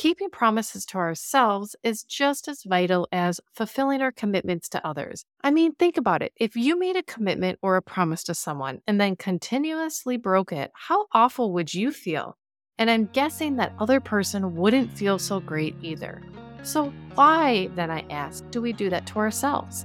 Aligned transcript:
keeping 0.00 0.30
promises 0.30 0.86
to 0.86 0.96
ourselves 0.96 1.76
is 1.82 2.04
just 2.04 2.48
as 2.48 2.62
vital 2.62 3.06
as 3.12 3.38
fulfilling 3.54 4.00
our 4.00 4.10
commitments 4.10 4.66
to 4.66 4.86
others. 4.86 5.26
I 5.44 5.50
mean, 5.50 5.74
think 5.74 5.98
about 5.98 6.22
it. 6.22 6.32
If 6.36 6.56
you 6.56 6.78
made 6.78 6.96
a 6.96 7.02
commitment 7.02 7.58
or 7.60 7.76
a 7.76 7.82
promise 7.82 8.24
to 8.24 8.34
someone 8.34 8.80
and 8.86 8.98
then 8.98 9.14
continuously 9.14 10.16
broke 10.16 10.52
it, 10.52 10.70
how 10.72 11.04
awful 11.12 11.52
would 11.52 11.74
you 11.74 11.92
feel? 11.92 12.38
And 12.78 12.90
I'm 12.90 13.10
guessing 13.12 13.56
that 13.56 13.74
other 13.78 14.00
person 14.00 14.56
wouldn't 14.56 14.96
feel 14.96 15.18
so 15.18 15.38
great 15.38 15.76
either. 15.82 16.22
So, 16.62 16.94
why, 17.14 17.68
then 17.74 17.90
I 17.90 18.06
ask, 18.08 18.42
do 18.50 18.62
we 18.62 18.72
do 18.72 18.88
that 18.88 19.06
to 19.08 19.18
ourselves? 19.18 19.84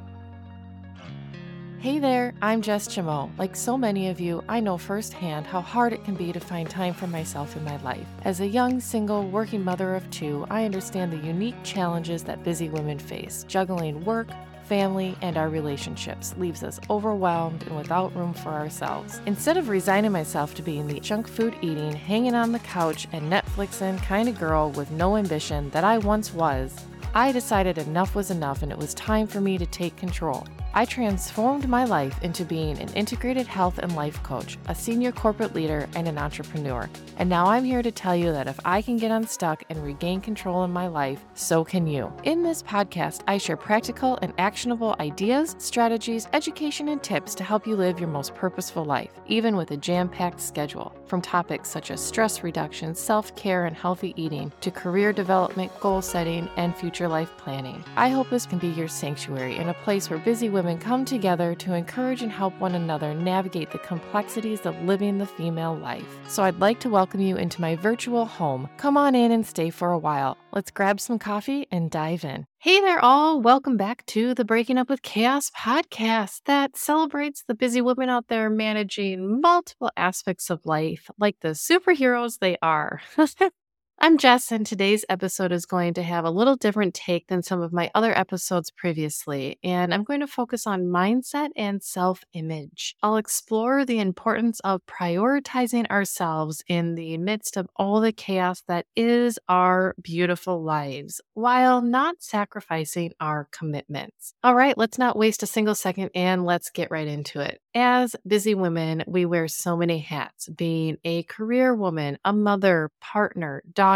Hey 1.85 1.99
there, 1.99 2.33
I'm 2.41 2.63
Jess 2.63 2.87
Chamo. 2.87 3.29
Like 3.37 3.55
so 3.55 3.77
many 3.77 4.09
of 4.09 4.19
you, 4.19 4.43
I 4.49 4.59
know 4.59 4.75
firsthand 4.75 5.45
how 5.45 5.61
hard 5.61 5.93
it 5.93 6.03
can 6.03 6.15
be 6.15 6.33
to 6.33 6.39
find 6.39 6.67
time 6.67 6.95
for 6.95 7.05
myself 7.05 7.55
in 7.55 7.63
my 7.63 7.77
life. 7.83 8.07
As 8.23 8.39
a 8.39 8.47
young, 8.47 8.79
single, 8.79 9.27
working 9.27 9.63
mother 9.63 9.93
of 9.93 10.09
two, 10.09 10.47
I 10.49 10.65
understand 10.65 11.13
the 11.13 11.17
unique 11.17 11.53
challenges 11.61 12.23
that 12.23 12.43
busy 12.43 12.69
women 12.69 12.97
face. 12.97 13.45
Juggling 13.47 14.03
work, 14.03 14.29
family, 14.63 15.15
and 15.21 15.37
our 15.37 15.47
relationships 15.47 16.33
leaves 16.39 16.63
us 16.63 16.79
overwhelmed 16.89 17.61
and 17.67 17.77
without 17.77 18.15
room 18.15 18.33
for 18.33 18.49
ourselves. 18.49 19.21
Instead 19.27 19.55
of 19.55 19.69
resigning 19.69 20.11
myself 20.11 20.55
to 20.55 20.63
being 20.63 20.87
the 20.87 20.99
junk 20.99 21.27
food 21.27 21.55
eating, 21.61 21.93
hanging 21.93 22.33
on 22.33 22.51
the 22.51 22.57
couch, 22.57 23.07
and 23.11 23.31
Netflixing 23.31 24.01
kind 24.01 24.27
of 24.27 24.39
girl 24.39 24.71
with 24.71 24.89
no 24.89 25.17
ambition 25.17 25.69
that 25.69 25.83
I 25.83 25.99
once 25.99 26.33
was, 26.33 26.75
I 27.13 27.31
decided 27.31 27.77
enough 27.77 28.15
was 28.15 28.31
enough 28.31 28.63
and 28.63 28.71
it 28.71 28.77
was 28.79 28.95
time 28.95 29.27
for 29.27 29.39
me 29.39 29.59
to 29.59 29.67
take 29.67 29.95
control. 29.97 30.47
I 30.77 30.83
transformed 30.83 31.69
my 31.69 31.85
life 31.85 32.21
into 32.21 32.43
being 32.43 32.77
an 32.79 32.89
integrated 32.95 33.47
health 33.47 33.77
and 33.77 33.95
life 33.95 34.21
coach, 34.23 34.57
a 34.67 34.75
senior 34.75 35.13
corporate 35.13 35.55
leader, 35.55 35.87
and 35.95 36.05
an 36.05 36.17
entrepreneur. 36.17 36.89
And 37.15 37.29
now 37.29 37.45
I'm 37.45 37.63
here 37.63 37.81
to 37.81 37.91
tell 37.91 38.13
you 38.13 38.33
that 38.33 38.49
if 38.49 38.59
I 38.65 38.81
can 38.81 38.97
get 38.97 39.09
unstuck 39.09 39.63
and 39.69 39.81
regain 39.81 40.19
control 40.19 40.65
in 40.65 40.73
my 40.73 40.87
life, 40.87 41.23
so 41.33 41.63
can 41.63 41.87
you. 41.87 42.11
In 42.25 42.43
this 42.43 42.61
podcast, 42.61 43.21
I 43.25 43.37
share 43.37 43.55
practical 43.55 44.19
and 44.21 44.33
actionable 44.37 44.97
ideas, 44.99 45.55
strategies, 45.59 46.27
education, 46.33 46.89
and 46.89 47.01
tips 47.01 47.35
to 47.35 47.45
help 47.45 47.65
you 47.65 47.77
live 47.77 47.97
your 47.97 48.09
most 48.09 48.35
purposeful 48.35 48.83
life, 48.83 49.11
even 49.27 49.55
with 49.55 49.71
a 49.71 49.77
jam 49.77 50.09
packed 50.09 50.41
schedule. 50.41 50.93
From 51.07 51.21
topics 51.21 51.69
such 51.69 51.89
as 51.89 52.01
stress 52.01 52.43
reduction, 52.43 52.95
self 52.95 53.33
care, 53.37 53.65
and 53.65 53.77
healthy 53.77 54.13
eating, 54.17 54.51
to 54.59 54.71
career 54.71 55.13
development, 55.13 55.71
goal 55.79 56.01
setting, 56.01 56.49
and 56.57 56.75
future 56.75 57.07
life 57.07 57.31
planning. 57.37 57.81
I 57.95 58.09
hope 58.09 58.29
this 58.29 58.45
can 58.45 58.59
be 58.59 58.69
your 58.69 58.89
sanctuary 58.89 59.55
in 59.55 59.69
a 59.69 59.73
place 59.73 60.09
where 60.09 60.19
busy 60.19 60.49
women 60.49 60.64
women 60.65 60.81
come 60.81 61.05
together 61.05 61.53
to 61.53 61.75
encourage 61.75 62.23
and 62.23 62.31
help 62.31 62.51
one 62.59 62.73
another 62.73 63.13
navigate 63.13 63.69
the 63.69 63.77
complexities 63.77 64.65
of 64.65 64.75
living 64.81 65.19
the 65.19 65.25
female 65.27 65.75
life. 65.75 66.17
So 66.27 66.41
I'd 66.41 66.59
like 66.59 66.79
to 66.79 66.89
welcome 66.89 67.21
you 67.21 67.37
into 67.37 67.61
my 67.61 67.75
virtual 67.75 68.25
home. 68.25 68.67
Come 68.77 68.97
on 68.97 69.13
in 69.13 69.31
and 69.31 69.45
stay 69.45 69.69
for 69.69 69.91
a 69.91 69.99
while. 69.99 70.39
Let's 70.53 70.71
grab 70.71 70.99
some 70.99 71.19
coffee 71.19 71.67
and 71.71 71.91
dive 71.91 72.25
in. 72.25 72.47
Hey 72.57 72.79
there, 72.79 72.97
all. 72.97 73.39
Welcome 73.41 73.77
back 73.77 74.07
to 74.07 74.33
the 74.33 74.43
Breaking 74.43 74.79
Up 74.79 74.89
with 74.89 75.03
Chaos 75.03 75.51
podcast 75.51 76.41
that 76.45 76.75
celebrates 76.75 77.43
the 77.47 77.53
busy 77.53 77.79
women 77.79 78.09
out 78.09 78.27
there 78.27 78.49
managing 78.49 79.39
multiple 79.41 79.91
aspects 79.95 80.49
of 80.49 80.65
life 80.65 81.11
like 81.19 81.35
the 81.41 81.49
superheroes 81.49 82.39
they 82.39 82.57
are. 82.63 83.01
I'm 84.05 84.19
Jess, 84.19 84.51
and 84.51 84.67
today's 84.67 85.03
episode 85.09 85.51
is 85.51 85.65
going 85.65 85.95
to 85.95 86.03
have 86.03 86.25
a 86.25 86.29
little 86.29 86.55
different 86.55 86.93
take 86.93 87.25
than 87.25 87.41
some 87.41 87.63
of 87.63 87.73
my 87.73 87.89
other 87.95 88.15
episodes 88.15 88.69
previously, 88.69 89.57
and 89.63 89.91
I'm 89.91 90.03
going 90.03 90.19
to 90.19 90.27
focus 90.27 90.67
on 90.67 90.83
mindset 90.83 91.49
and 91.55 91.81
self 91.81 92.23
image. 92.33 92.95
I'll 93.01 93.17
explore 93.17 93.83
the 93.83 93.97
importance 93.97 94.59
of 94.59 94.85
prioritizing 94.85 95.89
ourselves 95.89 96.63
in 96.67 96.93
the 96.93 97.17
midst 97.17 97.57
of 97.57 97.67
all 97.77 97.99
the 97.99 98.11
chaos 98.11 98.61
that 98.67 98.85
is 98.95 99.39
our 99.49 99.95
beautiful 99.99 100.61
lives 100.61 101.19
while 101.33 101.81
not 101.81 102.17
sacrificing 102.19 103.11
our 103.19 103.47
commitments. 103.51 104.35
All 104.43 104.53
right, 104.53 104.77
let's 104.77 104.99
not 104.99 105.17
waste 105.17 105.41
a 105.41 105.47
single 105.47 105.73
second 105.73 106.11
and 106.13 106.45
let's 106.45 106.69
get 106.69 106.91
right 106.91 107.07
into 107.07 107.39
it. 107.39 107.59
As 107.73 108.15
busy 108.25 108.53
women, 108.53 109.03
we 109.07 109.25
wear 109.25 109.47
so 109.47 109.75
many 109.75 109.97
hats 109.97 110.47
being 110.47 110.97
a 111.03 111.23
career 111.23 111.73
woman, 111.73 112.19
a 112.23 112.31
mother, 112.31 112.91
partner, 113.01 113.63
daughter, 113.73 113.94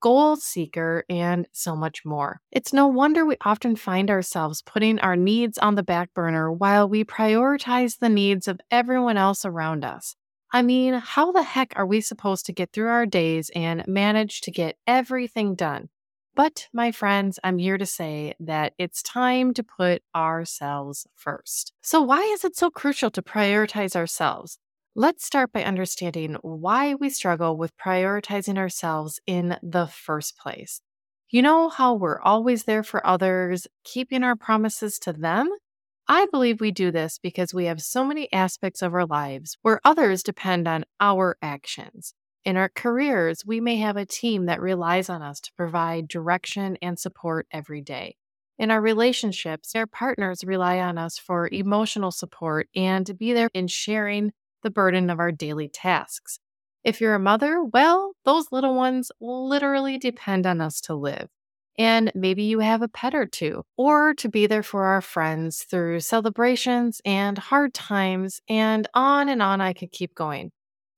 goal 0.00 0.36
seeker, 0.36 1.04
and 1.08 1.46
so 1.52 1.74
much 1.74 2.04
more. 2.04 2.40
It's 2.52 2.72
no 2.72 2.86
wonder 2.86 3.24
we 3.24 3.36
often 3.44 3.76
find 3.76 4.10
ourselves 4.10 4.62
putting 4.62 4.98
our 5.00 5.16
needs 5.16 5.58
on 5.58 5.74
the 5.74 5.82
back 5.82 6.14
burner 6.14 6.52
while 6.52 6.88
we 6.88 7.04
prioritize 7.04 7.98
the 7.98 8.08
needs 8.08 8.48
of 8.48 8.60
everyone 8.70 9.16
else 9.16 9.44
around 9.44 9.84
us. 9.84 10.14
I 10.52 10.62
mean, 10.62 10.94
how 10.94 11.32
the 11.32 11.42
heck 11.42 11.74
are 11.76 11.86
we 11.86 12.00
supposed 12.00 12.46
to 12.46 12.52
get 12.52 12.72
through 12.72 12.88
our 12.88 13.06
days 13.06 13.50
and 13.54 13.86
manage 13.86 14.40
to 14.42 14.50
get 14.50 14.76
everything 14.86 15.54
done? 15.54 15.88
But, 16.34 16.68
my 16.72 16.92
friends, 16.92 17.40
I'm 17.42 17.58
here 17.58 17.76
to 17.76 17.84
say 17.84 18.34
that 18.38 18.72
it's 18.78 19.02
time 19.02 19.52
to 19.54 19.64
put 19.64 20.02
ourselves 20.14 21.06
first. 21.16 21.72
So, 21.82 22.00
why 22.00 22.22
is 22.22 22.44
it 22.44 22.56
so 22.56 22.70
crucial 22.70 23.10
to 23.10 23.22
prioritize 23.22 23.96
ourselves? 23.96 24.58
Let's 25.00 25.24
start 25.24 25.52
by 25.52 25.62
understanding 25.62 26.38
why 26.42 26.96
we 26.96 27.08
struggle 27.08 27.56
with 27.56 27.78
prioritizing 27.78 28.58
ourselves 28.58 29.20
in 29.28 29.56
the 29.62 29.86
first 29.86 30.36
place. 30.36 30.80
You 31.30 31.40
know 31.40 31.68
how 31.68 31.94
we're 31.94 32.20
always 32.20 32.64
there 32.64 32.82
for 32.82 33.06
others, 33.06 33.68
keeping 33.84 34.24
our 34.24 34.34
promises 34.34 34.98
to 35.02 35.12
them? 35.12 35.50
I 36.08 36.26
believe 36.32 36.60
we 36.60 36.72
do 36.72 36.90
this 36.90 37.20
because 37.22 37.54
we 37.54 37.66
have 37.66 37.80
so 37.80 38.04
many 38.04 38.28
aspects 38.32 38.82
of 38.82 38.92
our 38.92 39.06
lives 39.06 39.56
where 39.62 39.80
others 39.84 40.24
depend 40.24 40.66
on 40.66 40.84
our 40.98 41.36
actions. 41.40 42.12
In 42.44 42.56
our 42.56 42.68
careers, 42.68 43.46
we 43.46 43.60
may 43.60 43.76
have 43.76 43.96
a 43.96 44.04
team 44.04 44.46
that 44.46 44.60
relies 44.60 45.08
on 45.08 45.22
us 45.22 45.40
to 45.42 45.52
provide 45.56 46.08
direction 46.08 46.76
and 46.82 46.98
support 46.98 47.46
every 47.52 47.82
day. 47.82 48.16
In 48.58 48.72
our 48.72 48.80
relationships, 48.80 49.76
our 49.76 49.86
partners 49.86 50.42
rely 50.42 50.80
on 50.80 50.98
us 50.98 51.18
for 51.18 51.48
emotional 51.52 52.10
support 52.10 52.68
and 52.74 53.06
to 53.06 53.14
be 53.14 53.32
there 53.32 53.50
in 53.54 53.68
sharing 53.68 54.32
the 54.62 54.70
burden 54.70 55.10
of 55.10 55.18
our 55.18 55.32
daily 55.32 55.68
tasks. 55.68 56.38
If 56.84 57.00
you're 57.00 57.14
a 57.14 57.20
mother, 57.20 57.62
well, 57.62 58.12
those 58.24 58.52
little 58.52 58.74
ones 58.74 59.10
literally 59.20 59.98
depend 59.98 60.46
on 60.46 60.60
us 60.60 60.80
to 60.82 60.94
live. 60.94 61.28
And 61.76 62.10
maybe 62.14 62.42
you 62.42 62.58
have 62.58 62.82
a 62.82 62.88
pet 62.88 63.14
or 63.14 63.26
two, 63.26 63.62
or 63.76 64.14
to 64.14 64.28
be 64.28 64.46
there 64.46 64.64
for 64.64 64.84
our 64.84 65.00
friends 65.00 65.62
through 65.62 66.00
celebrations 66.00 67.00
and 67.04 67.38
hard 67.38 67.72
times, 67.72 68.40
and 68.48 68.88
on 68.94 69.28
and 69.28 69.40
on 69.40 69.60
I 69.60 69.72
could 69.72 69.92
keep 69.92 70.14
going. 70.14 70.50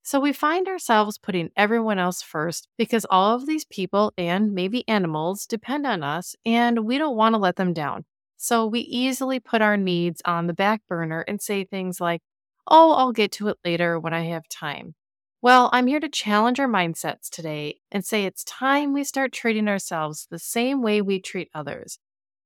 So 0.03 0.19
we 0.19 0.33
find 0.33 0.67
ourselves 0.69 1.19
putting 1.19 1.51
everyone 1.57 1.99
else 1.99 2.23
first 2.23 2.67
because 2.79 3.07
all 3.11 3.35
of 3.35 3.47
these 3.47 3.67
people 3.67 4.13
and 4.17 4.53
maybe 4.53 4.89
animals 4.89 5.47
depend 5.47 5.87
on 5.87 6.03
us 6.03 6.35
and 6.47 6.87
we 6.87 6.97
don't 6.97 7.17
want 7.17 7.35
to 7.35 7.39
let 7.39 7.57
them 7.57 7.75
down. 7.75 8.05
So 8.37 8.67
we 8.67 8.81
easily 8.81 9.39
put 9.39 9.61
our 9.61 9.77
needs 9.77 10.23
on 10.25 10.47
the 10.47 10.55
back 10.55 10.81
burner 10.89 11.21
and 11.29 11.41
say 11.43 11.65
things 11.65 12.01
like, 12.01 12.23
oh, 12.67 12.93
I'll 12.93 13.13
get 13.13 13.33
to 13.33 13.49
it 13.49 13.59
later 13.65 13.99
when 13.99 14.15
I 14.15 14.25
have 14.27 14.49
time. 14.49 14.95
Well, 15.43 15.71
I'm 15.73 15.87
here 15.87 16.01
to 16.01 16.09
challenge 16.09 16.61
our 16.61 16.69
mindsets 16.69 17.31
today 17.31 17.81
and 17.91 18.05
say 18.05 18.25
it's 18.25 18.45
time 18.45 18.93
we 18.93 19.05
start 19.05 19.33
treating 19.33 19.69
ourselves 19.69 20.27
the 20.31 20.39
same 20.39 20.83
way 20.83 21.01
we 21.01 21.19
treat 21.19 21.49
others. 21.55 21.99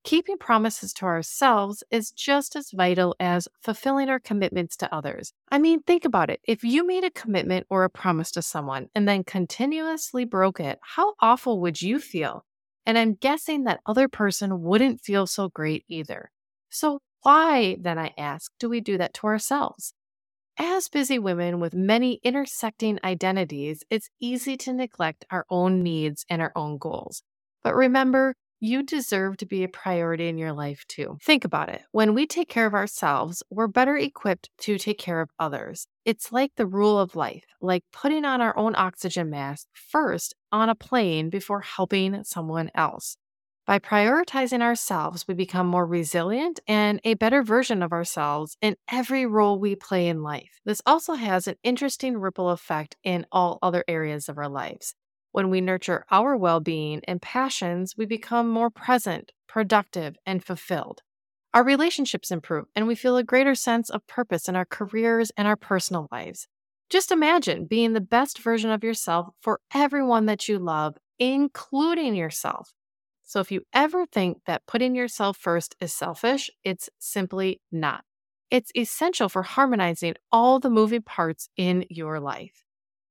Keeping 0.05 0.37
promises 0.37 0.93
to 0.93 1.07
ourselves 1.07 1.83
is 1.91 2.11
just 2.11 2.55
as 2.55 2.71
vital 2.73 3.17
as 3.19 3.49
fulfilling 3.63 4.11
our 4.11 4.21
commitments 4.21 4.77
to 4.77 4.95
others. 4.95 5.33
I 5.51 5.59
mean, 5.59 5.83
think 5.83 6.05
about 6.05 6.29
it. 6.29 6.41
If 6.45 6.63
you 6.63 6.87
made 6.87 7.05
a 7.05 7.11
commitment 7.11 7.67
or 7.71 7.85
a 7.85 7.91
promise 7.91 8.31
to 8.33 8.43
someone 8.43 8.91
and 8.95 9.09
then 9.09 9.25
continuously 9.25 10.27
broke 10.27 10.61
it, 10.61 10.79
how 10.83 11.15
awful 11.21 11.59
would 11.63 11.81
you 11.81 11.99
feel? 11.99 12.45
And 12.85 12.99
I'm 12.99 13.15
guessing 13.15 13.65
that 13.65 13.81
other 13.87 14.07
person 14.07 14.63
wouldn't 14.63 15.01
feel 15.01 15.27
so 15.27 15.49
great 15.49 15.85
either. 15.89 16.31
So, 16.69 17.01
why, 17.23 17.79
then 17.81 17.99
I 17.99 18.13
ask, 18.19 18.53
do 18.61 18.69
we 18.69 18.83
do 18.83 18.99
that 18.99 19.15
to 19.15 19.27
ourselves? 19.27 19.95
As 20.59 20.89
busy 20.89 21.19
women 21.19 21.61
with 21.61 21.75
many 21.75 22.15
intersecting 22.25 22.99
identities, 23.05 23.83
it's 23.91 24.11
easy 24.21 24.57
to 24.59 24.73
neglect 24.73 25.25
our 25.31 25.47
own 25.51 25.83
needs 25.83 26.25
and 26.29 26.41
our 26.43 26.53
own 26.57 26.79
goals. 26.79 27.23
But 27.63 27.75
remember, 27.75 28.35
you 28.61 28.83
deserve 28.83 29.37
to 29.39 29.47
be 29.47 29.63
a 29.65 29.69
priority 29.69 30.29
in 30.29 30.39
your 30.39 30.53
life 30.53 30.85
too. 30.89 31.19
Think 31.23 31.45
about 31.45 31.69
it. 31.69 31.83
When 31.93 32.15
we 32.15 32.27
take 32.27 32.49
care 32.49 32.67
of 32.67 32.75
ourselves, 32.75 33.43
we're 33.51 33.67
better 33.67 33.97
equipped 33.97 34.51
to 34.61 34.79
take 34.79 34.99
care 34.99 35.21
of 35.21 35.31
others. 35.39 35.87
It's 36.05 36.33
like 36.33 36.53
the 36.57 36.67
rule 36.67 36.99
of 36.99 37.15
life, 37.17 37.45
like 37.61 37.85
putting 37.93 38.25
on 38.25 38.41
our 38.41 38.57
own 38.57 38.75
oxygen 38.77 39.31
mask 39.31 39.67
first 39.75 40.35
on 40.53 40.69
a 40.69 40.75
plane 40.75 41.31
before 41.31 41.61
helping 41.61 42.25
someone 42.25 42.71
else. 42.75 43.17
By 43.67 43.79
prioritizing 43.79 44.61
ourselves, 44.61 45.27
we 45.27 45.33
become 45.33 45.67
more 45.67 45.87
resilient 45.87 46.61
and 46.69 47.01
a 47.03 47.15
better 47.15 47.43
version 47.43 47.83
of 47.83 47.93
ourselves 47.93 48.59
in 48.61 48.77
every 48.91 49.25
role 49.25 49.59
we 49.59 49.75
play 49.75 50.07
in 50.07 50.23
life. 50.23 50.61
This 50.67 50.83
also 50.85 51.15
has 51.15 51.47
an 51.47 51.57
interesting 51.63 52.19
ripple 52.19 52.51
effect 52.51 52.97
in 53.03 53.25
all 53.33 53.59
other 53.63 53.83
areas 53.89 54.29
of 54.29 54.37
our 54.37 54.51
lives. 54.51 54.95
When 55.33 55.49
we 55.49 55.63
nurture 55.63 56.05
our 56.11 56.37
well 56.37 56.61
being 56.61 57.01
and 57.09 57.23
passions, 57.23 57.95
we 57.97 58.05
become 58.05 58.51
more 58.51 58.69
present, 58.69 59.33
productive, 59.49 60.17
and 60.27 60.45
fulfilled. 60.45 61.01
Our 61.55 61.65
relationships 61.65 62.31
improve, 62.31 62.67
and 62.77 62.87
we 62.87 62.95
feel 62.95 63.17
a 63.17 63.25
greater 63.25 63.55
sense 63.55 63.89
of 63.89 64.07
purpose 64.07 64.47
in 64.47 64.57
our 64.57 64.67
careers 64.67 65.33
and 65.39 65.49
our 65.49 65.57
personal 65.57 66.07
lives. 66.13 66.49
Just 66.91 67.11
imagine 67.11 67.65
being 67.65 67.95
the 67.95 68.03
best 68.03 68.41
version 68.41 68.71
of 68.71 68.85
yourself 68.85 69.29
for 69.41 69.61
everyone 69.73 70.27
that 70.27 70.49
you 70.49 70.59
love 70.59 70.97
including 71.19 72.15
yourself. 72.15 72.75
So 73.25 73.41
if 73.41 73.51
you 73.51 73.63
ever 73.73 74.07
think 74.07 74.39
that 74.47 74.67
putting 74.67 74.95
yourself 74.95 75.37
first 75.37 75.75
is 75.81 75.93
selfish, 75.93 76.51
it's 76.63 76.91
simply 76.99 77.61
not. 77.73 78.05
It's 78.51 78.71
essential 78.77 79.29
for 79.29 79.43
harmonizing 79.43 80.15
all 80.31 80.61
the 80.61 80.71
moving 80.71 81.03
parts 81.03 81.49
in 81.57 81.87
your 81.89 82.21
life. 82.21 82.65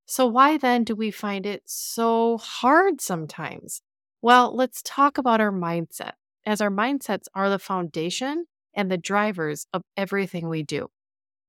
So, 0.05 0.27
why 0.27 0.57
then 0.57 0.83
do 0.83 0.95
we 0.95 1.11
find 1.11 1.45
it 1.45 1.63
so 1.65 2.37
hard 2.37 3.01
sometimes? 3.01 3.81
Well, 4.21 4.55
let's 4.55 4.81
talk 4.83 5.17
about 5.17 5.41
our 5.41 5.51
mindset, 5.51 6.13
as 6.45 6.61
our 6.61 6.69
mindsets 6.69 7.25
are 7.33 7.49
the 7.49 7.59
foundation 7.59 8.45
and 8.73 8.91
the 8.91 8.97
drivers 8.97 9.65
of 9.73 9.81
everything 9.97 10.49
we 10.49 10.63
do. 10.63 10.89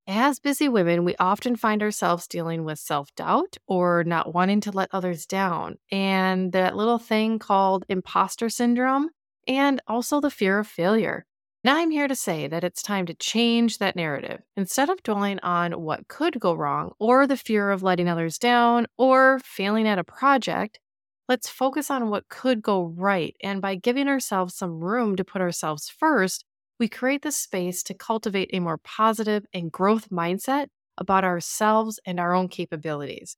As 0.07 0.39
busy 0.39 0.67
women, 0.69 1.03
we 1.03 1.15
often 1.17 1.55
find 1.55 1.81
ourselves 1.83 2.27
dealing 2.27 2.63
with 2.63 2.79
self 2.79 3.13
doubt 3.15 3.57
or 3.67 4.03
not 4.03 4.33
wanting 4.33 4.59
to 4.61 4.71
let 4.71 4.89
others 4.91 5.25
down, 5.27 5.77
and 5.91 6.51
that 6.53 6.75
little 6.75 6.97
thing 6.99 7.37
called 7.39 7.85
imposter 7.89 8.49
syndrome, 8.49 9.09
and 9.47 9.81
also 9.87 10.19
the 10.19 10.29
fear 10.31 10.57
of 10.59 10.67
failure. 10.67 11.25
Now, 11.63 11.77
I'm 11.77 11.89
here 11.91 12.07
to 12.07 12.15
say 12.15 12.47
that 12.47 12.63
it's 12.63 12.81
time 12.83 13.05
to 13.07 13.13
change 13.15 13.79
that 13.79 13.95
narrative. 13.95 14.41
Instead 14.55 14.89
of 14.89 15.01
dwelling 15.03 15.39
on 15.41 15.73
what 15.81 16.07
could 16.07 16.39
go 16.39 16.53
wrong, 16.53 16.93
or 16.99 17.25
the 17.27 17.37
fear 17.37 17.71
of 17.71 17.81
letting 17.83 18.07
others 18.07 18.37
down, 18.39 18.85
or 18.97 19.39
failing 19.43 19.87
at 19.87 19.99
a 19.99 20.03
project, 20.03 20.79
let's 21.27 21.49
focus 21.49 21.89
on 21.89 22.09
what 22.09 22.29
could 22.29 22.61
go 22.61 22.83
right. 22.83 23.35
And 23.43 23.61
by 23.61 23.75
giving 23.75 24.07
ourselves 24.07 24.55
some 24.55 24.79
room 24.79 25.15
to 25.15 25.23
put 25.23 25.41
ourselves 25.41 25.89
first, 25.89 26.45
we 26.79 26.87
create 26.87 27.21
the 27.21 27.31
space 27.31 27.83
to 27.83 27.93
cultivate 27.93 28.49
a 28.53 28.59
more 28.59 28.77
positive 28.77 29.45
and 29.53 29.71
growth 29.71 30.09
mindset 30.09 30.67
about 30.97 31.23
ourselves 31.23 31.99
and 32.05 32.19
our 32.19 32.33
own 32.33 32.47
capabilities. 32.47 33.37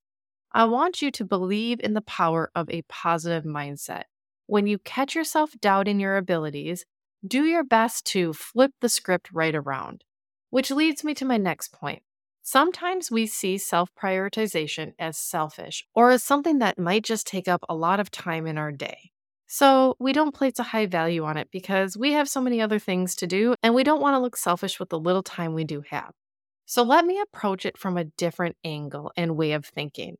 I 0.52 0.64
want 0.64 1.02
you 1.02 1.10
to 1.12 1.24
believe 1.24 1.80
in 1.80 1.94
the 1.94 2.00
power 2.00 2.50
of 2.54 2.70
a 2.70 2.82
positive 2.82 3.44
mindset. 3.44 4.04
When 4.46 4.66
you 4.66 4.78
catch 4.78 5.14
yourself 5.14 5.50
doubting 5.60 6.00
your 6.00 6.16
abilities, 6.16 6.84
do 7.26 7.44
your 7.44 7.64
best 7.64 8.06
to 8.06 8.32
flip 8.32 8.72
the 8.80 8.88
script 8.88 9.28
right 9.32 9.54
around. 9.54 10.04
Which 10.50 10.70
leads 10.70 11.04
me 11.04 11.14
to 11.14 11.26
my 11.26 11.36
next 11.36 11.72
point. 11.72 12.02
Sometimes 12.42 13.10
we 13.10 13.26
see 13.26 13.58
self 13.58 13.90
prioritization 13.94 14.92
as 14.98 15.18
selfish 15.18 15.84
or 15.94 16.10
as 16.10 16.24
something 16.24 16.60
that 16.60 16.78
might 16.78 17.04
just 17.04 17.26
take 17.26 17.46
up 17.46 17.62
a 17.68 17.74
lot 17.74 18.00
of 18.00 18.10
time 18.10 18.46
in 18.46 18.56
our 18.56 18.72
day. 18.72 19.10
So 19.50 19.96
we 19.98 20.12
don't 20.12 20.34
place 20.34 20.58
a 20.58 20.62
high 20.62 20.84
value 20.84 21.24
on 21.24 21.38
it 21.38 21.48
because 21.50 21.96
we 21.96 22.12
have 22.12 22.28
so 22.28 22.38
many 22.38 22.60
other 22.60 22.78
things 22.78 23.14
to 23.16 23.26
do 23.26 23.54
and 23.62 23.74
we 23.74 23.82
don't 23.82 24.02
want 24.02 24.14
to 24.14 24.18
look 24.18 24.36
selfish 24.36 24.78
with 24.78 24.90
the 24.90 24.98
little 25.00 25.22
time 25.22 25.54
we 25.54 25.64
do 25.64 25.82
have. 25.88 26.12
So 26.66 26.82
let 26.82 27.06
me 27.06 27.18
approach 27.18 27.64
it 27.64 27.78
from 27.78 27.96
a 27.96 28.04
different 28.04 28.56
angle 28.62 29.10
and 29.16 29.38
way 29.38 29.52
of 29.52 29.64
thinking. 29.64 30.16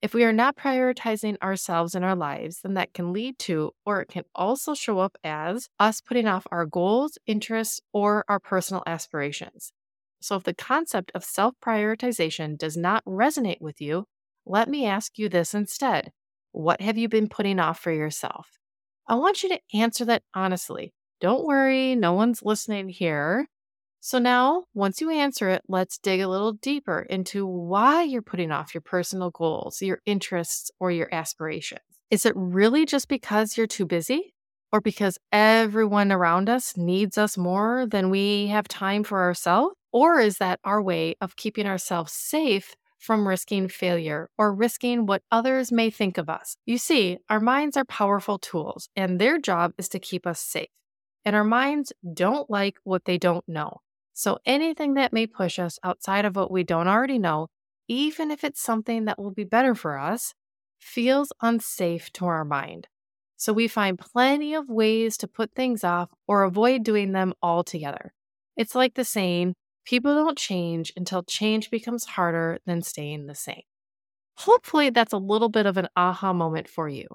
If 0.00 0.14
we 0.14 0.22
are 0.22 0.32
not 0.32 0.56
prioritizing 0.56 1.38
ourselves 1.42 1.96
in 1.96 2.04
our 2.04 2.14
lives, 2.14 2.60
then 2.62 2.74
that 2.74 2.94
can 2.94 3.12
lead 3.12 3.40
to, 3.40 3.72
or 3.84 4.00
it 4.00 4.10
can 4.10 4.22
also 4.32 4.74
show 4.74 5.00
up 5.00 5.18
as, 5.24 5.68
us 5.80 6.00
putting 6.00 6.28
off 6.28 6.46
our 6.52 6.64
goals, 6.64 7.18
interests, 7.26 7.80
or 7.92 8.24
our 8.28 8.38
personal 8.38 8.84
aspirations. 8.86 9.72
So 10.20 10.36
if 10.36 10.44
the 10.44 10.54
concept 10.54 11.10
of 11.16 11.24
self 11.24 11.54
prioritization 11.60 12.56
does 12.56 12.76
not 12.76 13.04
resonate 13.04 13.60
with 13.60 13.80
you, 13.80 14.04
let 14.46 14.68
me 14.68 14.86
ask 14.86 15.18
you 15.18 15.28
this 15.28 15.52
instead 15.52 16.12
What 16.52 16.80
have 16.80 16.96
you 16.96 17.08
been 17.08 17.28
putting 17.28 17.58
off 17.58 17.80
for 17.80 17.90
yourself? 17.90 18.57
I 19.08 19.14
want 19.14 19.42
you 19.42 19.48
to 19.48 19.60
answer 19.72 20.04
that 20.04 20.22
honestly. 20.34 20.92
Don't 21.18 21.46
worry, 21.46 21.94
no 21.94 22.12
one's 22.12 22.42
listening 22.42 22.90
here. 22.90 23.48
So 24.00 24.18
now, 24.18 24.64
once 24.74 25.00
you 25.00 25.10
answer 25.10 25.48
it, 25.48 25.62
let's 25.66 25.98
dig 25.98 26.20
a 26.20 26.28
little 26.28 26.52
deeper 26.52 27.06
into 27.08 27.46
why 27.46 28.02
you're 28.02 28.22
putting 28.22 28.52
off 28.52 28.74
your 28.74 28.82
personal 28.82 29.30
goals, 29.30 29.80
your 29.80 30.00
interests, 30.04 30.70
or 30.78 30.90
your 30.90 31.08
aspirations. 31.10 31.80
Is 32.10 32.26
it 32.26 32.34
really 32.36 32.84
just 32.86 33.08
because 33.08 33.56
you're 33.56 33.66
too 33.66 33.86
busy? 33.86 34.34
Or 34.70 34.82
because 34.82 35.18
everyone 35.32 36.12
around 36.12 36.50
us 36.50 36.76
needs 36.76 37.16
us 37.16 37.38
more 37.38 37.86
than 37.86 38.10
we 38.10 38.48
have 38.48 38.68
time 38.68 39.02
for 39.02 39.22
ourselves? 39.22 39.74
Or 39.90 40.20
is 40.20 40.36
that 40.36 40.60
our 40.62 40.82
way 40.82 41.16
of 41.22 41.36
keeping 41.36 41.66
ourselves 41.66 42.12
safe 42.12 42.76
from 42.98 43.26
risking 43.26 43.68
failure 43.68 44.28
or 44.36 44.52
risking 44.52 45.06
what 45.06 45.22
others 45.30 45.70
may 45.70 45.90
think 45.90 46.18
of 46.18 46.28
us. 46.28 46.56
You 46.66 46.78
see, 46.78 47.18
our 47.28 47.40
minds 47.40 47.76
are 47.76 47.84
powerful 47.84 48.38
tools, 48.38 48.88
and 48.96 49.18
their 49.20 49.38
job 49.38 49.72
is 49.78 49.88
to 49.90 49.98
keep 49.98 50.26
us 50.26 50.40
safe. 50.40 50.68
And 51.24 51.36
our 51.36 51.44
minds 51.44 51.92
don't 52.14 52.50
like 52.50 52.76
what 52.84 53.04
they 53.04 53.18
don't 53.18 53.48
know. 53.48 53.78
So 54.14 54.38
anything 54.44 54.94
that 54.94 55.12
may 55.12 55.26
push 55.26 55.58
us 55.58 55.78
outside 55.84 56.24
of 56.24 56.34
what 56.36 56.50
we 56.50 56.64
don't 56.64 56.88
already 56.88 57.18
know, 57.18 57.48
even 57.86 58.30
if 58.30 58.42
it's 58.42 58.60
something 58.60 59.04
that 59.04 59.18
will 59.18 59.30
be 59.30 59.44
better 59.44 59.74
for 59.74 59.96
us, 59.98 60.34
feels 60.80 61.32
unsafe 61.40 62.10
to 62.14 62.26
our 62.26 62.44
mind. 62.44 62.88
So 63.36 63.52
we 63.52 63.68
find 63.68 63.98
plenty 63.98 64.54
of 64.54 64.68
ways 64.68 65.16
to 65.18 65.28
put 65.28 65.54
things 65.54 65.84
off 65.84 66.10
or 66.26 66.42
avoid 66.42 66.82
doing 66.82 67.12
them 67.12 67.34
altogether. 67.40 68.12
It's 68.56 68.74
like 68.74 68.94
the 68.94 69.04
saying, 69.04 69.54
People 69.88 70.14
don't 70.14 70.38
change 70.38 70.92
until 70.96 71.22
change 71.24 71.70
becomes 71.70 72.04
harder 72.04 72.58
than 72.66 72.82
staying 72.82 73.26
the 73.26 73.34
same. 73.34 73.62
Hopefully, 74.38 74.90
that's 74.90 75.12
a 75.12 75.18
little 75.18 75.48
bit 75.50 75.66
of 75.66 75.76
an 75.76 75.88
aha 75.96 76.32
moment 76.32 76.68
for 76.68 76.88
you. 76.88 77.06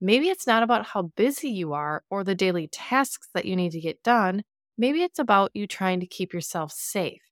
Maybe 0.00 0.28
it's 0.28 0.46
not 0.46 0.62
about 0.62 0.86
how 0.86 1.02
busy 1.16 1.50
you 1.50 1.72
are 1.74 2.02
or 2.10 2.24
the 2.24 2.34
daily 2.34 2.68
tasks 2.68 3.28
that 3.34 3.46
you 3.46 3.56
need 3.56 3.72
to 3.72 3.80
get 3.80 4.02
done. 4.02 4.44
Maybe 4.78 5.02
it's 5.02 5.18
about 5.18 5.52
you 5.54 5.66
trying 5.66 6.00
to 6.00 6.06
keep 6.06 6.34
yourself 6.34 6.72
safe 6.72 7.22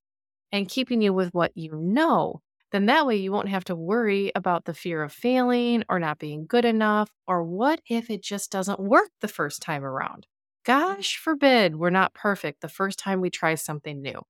and 0.52 0.68
keeping 0.68 1.02
you 1.02 1.12
with 1.12 1.34
what 1.34 1.52
you 1.56 1.72
know. 1.76 2.42
Then 2.72 2.86
that 2.86 3.06
way 3.06 3.16
you 3.16 3.32
won't 3.32 3.48
have 3.48 3.64
to 3.64 3.76
worry 3.76 4.32
about 4.34 4.64
the 4.64 4.74
fear 4.74 5.02
of 5.02 5.12
failing 5.12 5.84
or 5.88 5.98
not 6.00 6.18
being 6.18 6.46
good 6.46 6.64
enough, 6.64 7.10
or 7.26 7.44
what 7.44 7.80
if 7.88 8.10
it 8.10 8.22
just 8.22 8.50
doesn't 8.50 8.80
work 8.80 9.10
the 9.20 9.28
first 9.28 9.62
time 9.62 9.84
around? 9.84 10.26
Mm. 10.26 10.64
Gosh 10.64 11.16
forbid 11.18 11.76
we're 11.76 11.90
not 11.90 12.14
perfect 12.14 12.60
the 12.62 12.68
first 12.68 12.98
time 12.98 13.20
we 13.20 13.30
try 13.30 13.54
something 13.56 14.02
new. 14.02 14.22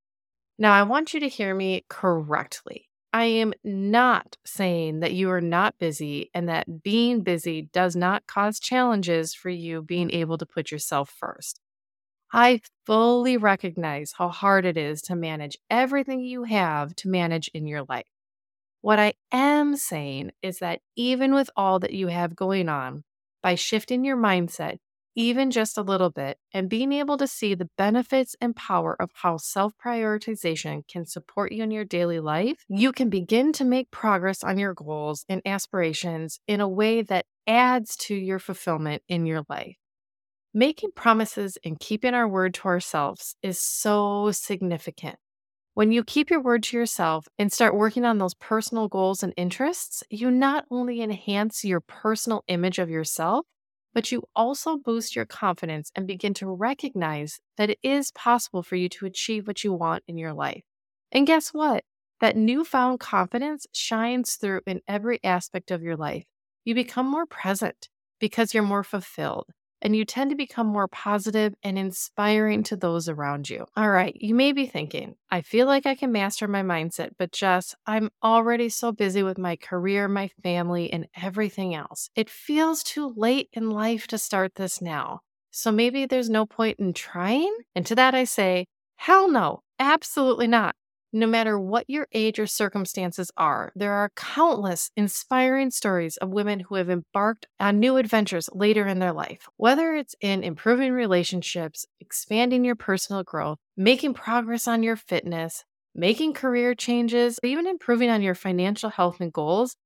Now, 0.58 0.72
I 0.72 0.84
want 0.84 1.14
you 1.14 1.20
to 1.20 1.28
hear 1.28 1.54
me 1.54 1.84
correctly. 1.88 2.88
I 3.12 3.24
am 3.24 3.54
not 3.62 4.36
saying 4.44 5.00
that 5.00 5.12
you 5.12 5.30
are 5.30 5.40
not 5.40 5.78
busy 5.78 6.30
and 6.34 6.48
that 6.48 6.82
being 6.82 7.22
busy 7.22 7.62
does 7.72 7.94
not 7.94 8.26
cause 8.26 8.58
challenges 8.58 9.34
for 9.34 9.50
you 9.50 9.82
being 9.82 10.10
able 10.10 10.38
to 10.38 10.46
put 10.46 10.70
yourself 10.70 11.10
first. 11.10 11.60
I 12.32 12.60
fully 12.86 13.36
recognize 13.36 14.14
how 14.18 14.28
hard 14.28 14.64
it 14.64 14.76
is 14.76 15.00
to 15.02 15.14
manage 15.14 15.56
everything 15.70 16.20
you 16.20 16.42
have 16.44 16.96
to 16.96 17.08
manage 17.08 17.48
in 17.54 17.68
your 17.68 17.84
life. 17.88 18.06
What 18.80 18.98
I 18.98 19.14
am 19.30 19.76
saying 19.76 20.32
is 20.42 20.58
that 20.58 20.80
even 20.96 21.34
with 21.34 21.50
all 21.56 21.78
that 21.78 21.92
you 21.92 22.08
have 22.08 22.34
going 22.34 22.68
on, 22.68 23.04
by 23.42 23.54
shifting 23.54 24.04
your 24.04 24.16
mindset, 24.16 24.78
even 25.14 25.50
just 25.50 25.78
a 25.78 25.82
little 25.82 26.10
bit, 26.10 26.38
and 26.52 26.68
being 26.68 26.92
able 26.92 27.16
to 27.18 27.26
see 27.26 27.54
the 27.54 27.68
benefits 27.76 28.34
and 28.40 28.56
power 28.56 28.96
of 29.00 29.10
how 29.14 29.36
self 29.36 29.72
prioritization 29.84 30.86
can 30.88 31.06
support 31.06 31.52
you 31.52 31.62
in 31.62 31.70
your 31.70 31.84
daily 31.84 32.20
life, 32.20 32.64
you 32.68 32.92
can 32.92 33.10
begin 33.10 33.52
to 33.54 33.64
make 33.64 33.90
progress 33.90 34.42
on 34.42 34.58
your 34.58 34.74
goals 34.74 35.24
and 35.28 35.42
aspirations 35.44 36.40
in 36.46 36.60
a 36.60 36.68
way 36.68 37.02
that 37.02 37.26
adds 37.46 37.96
to 37.96 38.14
your 38.14 38.38
fulfillment 38.38 39.02
in 39.08 39.26
your 39.26 39.42
life. 39.48 39.76
Making 40.52 40.90
promises 40.94 41.58
and 41.64 41.80
keeping 41.80 42.14
our 42.14 42.28
word 42.28 42.54
to 42.54 42.68
ourselves 42.68 43.34
is 43.42 43.58
so 43.58 44.30
significant. 44.30 45.16
When 45.74 45.90
you 45.90 46.04
keep 46.04 46.30
your 46.30 46.40
word 46.40 46.62
to 46.64 46.76
yourself 46.76 47.26
and 47.36 47.52
start 47.52 47.74
working 47.74 48.04
on 48.04 48.18
those 48.18 48.34
personal 48.34 48.86
goals 48.86 49.24
and 49.24 49.34
interests, 49.36 50.04
you 50.08 50.30
not 50.30 50.64
only 50.70 51.02
enhance 51.02 51.64
your 51.64 51.80
personal 51.80 52.44
image 52.46 52.78
of 52.78 52.88
yourself, 52.88 53.44
but 53.94 54.12
you 54.12 54.24
also 54.34 54.76
boost 54.76 55.14
your 55.14 55.24
confidence 55.24 55.90
and 55.94 56.06
begin 56.06 56.34
to 56.34 56.48
recognize 56.48 57.40
that 57.56 57.70
it 57.70 57.78
is 57.82 58.10
possible 58.10 58.62
for 58.62 58.76
you 58.76 58.88
to 58.90 59.06
achieve 59.06 59.46
what 59.46 59.64
you 59.64 59.72
want 59.72 60.02
in 60.08 60.18
your 60.18 60.32
life. 60.32 60.64
And 61.12 61.26
guess 61.26 61.48
what? 61.50 61.84
That 62.20 62.36
newfound 62.36 63.00
confidence 63.00 63.66
shines 63.72 64.34
through 64.34 64.60
in 64.66 64.80
every 64.88 65.22
aspect 65.22 65.70
of 65.70 65.82
your 65.82 65.96
life. 65.96 66.24
You 66.64 66.74
become 66.74 67.06
more 67.06 67.26
present 67.26 67.88
because 68.18 68.52
you're 68.52 68.62
more 68.62 68.84
fulfilled 68.84 69.46
and 69.82 69.94
you 69.94 70.04
tend 70.04 70.30
to 70.30 70.36
become 70.36 70.66
more 70.66 70.88
positive 70.88 71.54
and 71.62 71.78
inspiring 71.78 72.62
to 72.64 72.76
those 72.76 73.08
around 73.08 73.50
you. 73.50 73.66
All 73.76 73.90
right, 73.90 74.16
you 74.18 74.34
may 74.34 74.52
be 74.52 74.66
thinking, 74.66 75.16
I 75.30 75.40
feel 75.40 75.66
like 75.66 75.86
I 75.86 75.94
can 75.94 76.12
master 76.12 76.48
my 76.48 76.62
mindset, 76.62 77.10
but 77.18 77.32
Jess, 77.32 77.74
I'm 77.86 78.10
already 78.22 78.68
so 78.68 78.92
busy 78.92 79.22
with 79.22 79.38
my 79.38 79.56
career, 79.56 80.08
my 80.08 80.30
family, 80.42 80.92
and 80.92 81.06
everything 81.20 81.74
else. 81.74 82.08
It 82.14 82.30
feels 82.30 82.82
too 82.82 83.12
late 83.16 83.48
in 83.52 83.70
life 83.70 84.06
to 84.08 84.18
start 84.18 84.54
this 84.54 84.80
now. 84.80 85.20
So 85.50 85.70
maybe 85.70 86.06
there's 86.06 86.30
no 86.30 86.46
point 86.46 86.80
in 86.80 86.92
trying? 86.92 87.54
And 87.74 87.86
to 87.86 87.94
that 87.94 88.14
I 88.14 88.24
say, 88.24 88.66
hell 88.96 89.30
no, 89.30 89.62
absolutely 89.78 90.46
not. 90.46 90.74
No 91.16 91.28
matter 91.28 91.56
what 91.56 91.88
your 91.88 92.08
age 92.12 92.40
or 92.40 92.48
circumstances 92.48 93.30
are, 93.36 93.70
there 93.76 93.92
are 93.92 94.10
countless 94.16 94.90
inspiring 94.96 95.70
stories 95.70 96.16
of 96.16 96.30
women 96.30 96.58
who 96.58 96.74
have 96.74 96.90
embarked 96.90 97.46
on 97.60 97.78
new 97.78 97.98
adventures 97.98 98.50
later 98.52 98.88
in 98.88 98.98
their 98.98 99.12
life. 99.12 99.46
Whether 99.56 99.94
it's 99.94 100.16
in 100.20 100.42
improving 100.42 100.92
relationships, 100.92 101.86
expanding 102.00 102.64
your 102.64 102.74
personal 102.74 103.22
growth, 103.22 103.58
making 103.76 104.14
progress 104.14 104.66
on 104.66 104.82
your 104.82 104.96
fitness, 104.96 105.62
making 105.94 106.32
career 106.32 106.74
changes, 106.74 107.38
or 107.44 107.46
even 107.46 107.68
improving 107.68 108.10
on 108.10 108.20
your 108.20 108.34
financial 108.34 108.90
health 108.90 109.20
and 109.20 109.32
goals, 109.32 109.76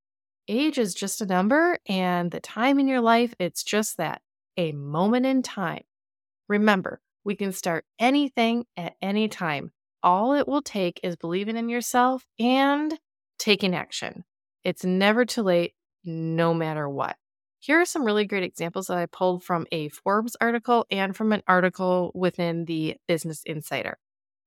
age 0.49 0.79
is 0.79 0.95
just 0.95 1.21
a 1.21 1.27
number, 1.27 1.79
and 1.87 2.31
the 2.31 2.41
time 2.41 2.79
in 2.79 2.89
your 2.89 3.03
life, 3.03 3.35
it's 3.39 3.63
just 3.63 3.99
that 3.99 4.23
a 4.57 4.73
moment 4.73 5.27
in 5.27 5.43
time. 5.43 5.83
Remember, 6.49 7.03
we 7.23 7.37
can 7.37 7.53
start 7.53 7.85
anything 7.99 8.65
at 8.79 8.95
any 9.03 9.29
time. 9.29 9.73
All 10.03 10.35
it 10.35 10.47
will 10.47 10.63
take 10.63 11.01
is 11.03 11.17
believing 11.17 11.57
in 11.57 11.69
yourself 11.69 12.25
and 12.39 12.99
taking 13.39 13.75
action. 13.75 14.25
It's 14.65 14.85
never 14.85 15.25
too 15.25 15.43
late, 15.43 15.75
no 16.05 16.55
matter 16.55 16.89
what. 16.89 17.17
Here 17.61 17.81
are 17.81 17.85
some 17.85 18.05
really 18.05 18.25
great 18.25 18.45
examples 18.45 18.87
that 18.87 18.99
I 18.99 19.07
pulled 19.07 19.43
from 19.43 19.67
a 19.73 19.89
Forbes 19.89 20.37
article 20.41 20.87
and 20.91 21.17
from 21.17 21.33
an 21.33 21.43
article 21.49 22.13
within 22.15 22.67
the 22.67 22.97
Business 23.09 23.43
Insider. 23.45 23.99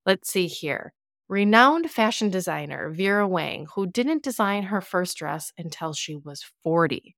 Let's 0.06 0.30
see 0.30 0.46
here. 0.46 0.94
Renowned 1.28 1.90
fashion 1.90 2.30
designer 2.30 2.90
Vera 2.90 3.28
Wang, 3.28 3.66
who 3.74 3.86
didn't 3.86 4.22
design 4.22 4.64
her 4.64 4.80
first 4.80 5.16
dress 5.16 5.52
until 5.58 5.92
she 5.92 6.16
was 6.16 6.44
40. 6.62 7.14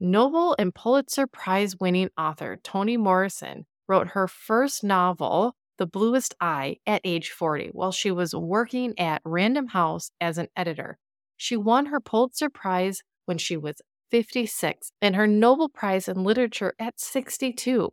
Nobel 0.00 0.56
and 0.58 0.74
Pulitzer 0.74 1.26
Prize 1.26 1.76
winning 1.78 2.10
author 2.18 2.58
Toni 2.62 2.96
Morrison 2.96 3.66
wrote 3.88 4.08
her 4.08 4.26
first 4.26 4.82
novel, 4.82 5.54
The 5.78 5.86
Bluest 5.86 6.34
Eye, 6.40 6.76
at 6.86 7.00
age 7.04 7.30
40 7.30 7.70
while 7.72 7.92
she 7.92 8.10
was 8.10 8.34
working 8.34 8.98
at 8.98 9.22
Random 9.24 9.68
House 9.68 10.10
as 10.20 10.38
an 10.38 10.48
editor. 10.56 10.98
She 11.36 11.56
won 11.56 11.86
her 11.86 12.00
Pulitzer 12.00 12.50
Prize 12.50 13.02
when 13.24 13.38
she 13.38 13.56
was 13.56 13.80
56 14.10 14.92
and 15.00 15.16
her 15.16 15.26
Nobel 15.26 15.68
Prize 15.68 16.06
in 16.08 16.22
Literature 16.22 16.74
at 16.78 17.00
62. 17.00 17.90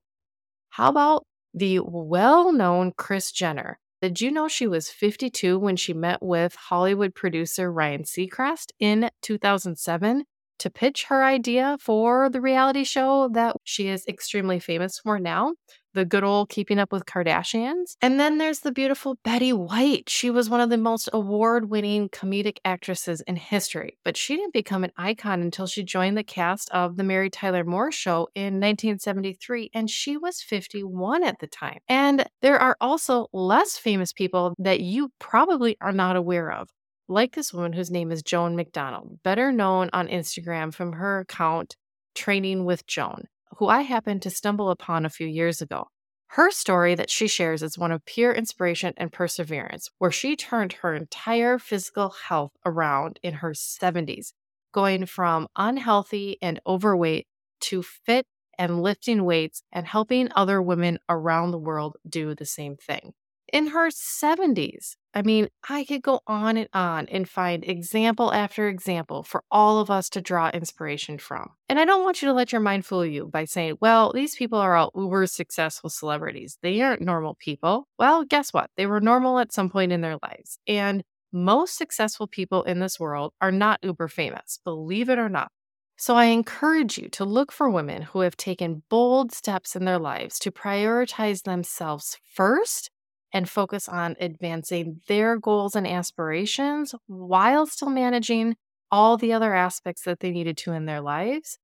How 0.72 0.90
about 0.90 1.26
the 1.54 1.80
well 1.80 2.52
known 2.52 2.92
Kris 2.96 3.32
Jenner? 3.32 3.80
Did 4.02 4.22
you 4.22 4.32
know 4.32 4.48
she 4.48 4.68
was 4.68 4.90
52 4.90 5.60
when 5.60 5.76
she 5.76 5.94
met 5.94 6.22
with 6.22 6.56
Hollywood 6.56 7.16
producer 7.16 7.72
Ryan 7.72 8.04
Seacrest 8.04 8.72
in 8.80 9.10
2007 9.22 10.24
to 10.60 10.70
pitch 10.70 11.06
her 11.06 11.24
idea 11.24 11.78
for 11.82 12.30
the 12.30 12.40
reality 12.40 12.84
show 12.84 13.30
that 13.34 13.56
she 13.64 13.88
is 13.88 14.06
extremely 14.08 14.60
famous 14.60 15.00
for 15.00 15.20
now? 15.20 15.54
The 15.94 16.06
good 16.06 16.24
old 16.24 16.50
Keeping 16.50 16.80
Up 16.80 16.92
with 16.92 17.06
Kardashians. 17.06 17.96
And 18.02 18.20
then 18.20 18.38
there's 18.38 18.60
the 18.60 18.72
beautiful 18.72 19.18
Betty 19.24 19.54
White. 19.54 20.10
She 20.10 20.30
was 20.30 20.50
one 20.50 20.62
of 20.62 20.70
the 20.70 20.78
most 20.78 21.10
award 21.14 21.70
winning 21.70 22.10
comedic 22.10 22.58
actresses 22.64 23.22
in 23.22 23.36
history, 23.36 23.98
but 24.06 24.16
she 24.16 24.36
didn't 24.36 24.54
become 24.54 24.84
an 24.84 24.92
icon 24.98 25.42
until 25.42 25.66
she 25.68 25.84
joined 25.84 26.18
the 26.18 26.24
cast 26.24 26.70
of 26.72 26.98
The 26.98 27.04
Mary 27.04 27.30
Tyler 27.30 27.64
Moore 27.64 27.92
Show 27.92 28.30
in 28.36 28.60
1973, 28.60 29.72
and 29.74 29.90
she 29.90 30.16
was 30.16 30.42
51 30.42 31.24
at 31.24 31.40
the 31.40 31.48
time. 31.48 31.80
And 31.88 32.26
there 32.42 32.60
are 32.60 32.78
also 32.80 33.28
less 33.34 33.78
famous 33.78 34.14
people 34.14 34.54
that 34.60 34.82
you 34.82 35.12
probably 35.20 35.76
are 35.82 35.92
not 35.92 36.16
aware 36.16 36.52
of. 36.52 36.70
Like 37.08 37.34
this 37.34 37.52
woman 37.52 37.74
whose 37.74 37.90
name 37.90 38.12
is 38.12 38.22
Joan 38.22 38.56
MacDonald, 38.56 39.20
better 39.24 39.52
known 39.52 39.90
on 39.94 40.08
Instagram 40.08 40.74
from 40.74 40.94
her 40.94 41.22
account 41.22 41.76
Training 42.16 42.66
with 42.66 42.86
Joan 42.86 43.26
who 43.58 43.68
I 43.68 43.82
happened 43.82 44.22
to 44.24 44.30
stumble 44.30 44.70
upon 44.70 45.06
a 45.06 45.10
few 45.10 45.28
years 45.28 45.62
ago. 45.62 45.88
Her 46.34 46.52
story 46.52 46.96
that 46.96 47.10
she 47.10 47.28
shares 47.28 47.64
is 47.64 47.78
one 47.78 47.92
of 47.92 48.06
pure 48.06 48.32
inspiration 48.32 48.94
and 48.98 49.12
perseverance, 49.12 49.90
where 49.98 50.12
she 50.12 50.36
turned 50.36 50.74
her 50.74 50.94
entire 50.94 51.58
physical 51.58 52.14
health 52.28 52.52
around 52.66 53.20
in 53.24 53.36
her 53.36 53.54
70s, 53.54 54.34
going 54.72 55.06
from 55.06 55.48
unhealthy 55.56 56.38
and 56.42 56.60
overweight 56.68 57.28
to 57.62 57.82
fit 57.82 58.28
and 58.58 58.84
lifting 58.84 59.24
weights 59.24 59.64
and 59.72 59.88
helping 59.88 60.30
other 60.36 60.62
women 60.62 61.00
around 61.10 61.52
the 61.52 61.58
world 61.58 61.98
do 62.08 62.36
the 62.36 62.46
same 62.46 62.76
thing 62.76 63.14
in 63.54 63.68
her 63.68 63.90
70s. 63.90 64.96
I 65.14 65.24
mean, 65.24 65.50
I 65.68 65.86
could 65.86 66.04
go 66.04 66.22
on 66.28 66.58
and 66.58 66.70
on 66.74 67.08
and 67.08 67.28
find 67.28 67.68
example 67.68 68.32
after 68.32 68.68
example 68.68 69.24
for 69.24 69.44
all 69.50 69.80
of 69.80 69.90
us 69.90 70.10
to 70.12 70.22
draw 70.22 70.50
inspiration 70.50 71.18
from. 71.18 71.50
And 71.68 71.80
I 71.80 71.86
don't 71.86 72.04
want 72.04 72.22
you 72.22 72.28
to 72.28 72.34
let 72.34 72.52
your 72.52 72.62
mind 72.62 72.86
fool 72.86 73.06
you 73.06 73.26
by 73.26 73.46
saying, 73.46 73.78
well, 73.82 74.14
these 74.14 74.36
people 74.36 74.60
are 74.60 74.76
all 74.76 74.92
uber 74.96 75.26
successful 75.26 75.90
celebrities. 75.90 76.58
They 76.62 76.82
aren't 76.82 77.02
normal 77.02 77.36
people. 77.36 77.88
Well, 77.98 78.24
guess 78.24 78.54
what? 78.54 78.70
They 78.78 78.86
were 78.86 79.02
normal 79.02 79.40
at 79.40 79.52
some 79.52 79.70
point 79.70 79.92
in 79.92 80.02
their 80.02 80.18
lives. 80.22 80.60
And 80.68 81.04
most 81.32 81.78
successful 81.78 82.28
people 82.28 82.64
in 82.64 82.80
this 82.80 83.00
world 83.00 83.34
are 83.42 83.52
not 83.52 83.80
uber 83.84 84.08
famous, 84.08 84.60
believe 84.64 85.10
it 85.10 85.20
or 85.20 85.30
not. 85.30 85.52
So 85.98 86.16
I 86.16 86.26
encourage 86.26 86.98
you 86.98 87.10
to 87.10 87.26
look 87.26 87.52
for 87.52 87.70
women 87.70 88.04
who 88.04 88.22
have 88.22 88.38
taken 88.38 88.84
bold 88.90 89.34
steps 89.34 89.76
in 89.76 89.84
their 89.84 90.00
lives 90.00 90.40
to 90.40 90.52
prioritize 90.52 91.44
themselves 91.44 92.18
first 92.34 92.90
and 93.32 93.50
focus 93.50 93.88
on 93.88 94.16
advancing 94.20 95.02
their 95.08 95.38
goals 95.38 95.76
and 95.76 95.88
aspirations 95.88 96.96
while 97.08 97.66
still 97.66 97.90
managing 97.90 98.56
all 98.92 99.18
the 99.18 99.34
other 99.34 99.54
aspects 99.54 100.04
that 100.04 100.20
they 100.20 100.32
needed 100.32 100.58
to 100.58 100.74
in 100.74 100.86
their 100.86 101.02
lives. 101.02 101.58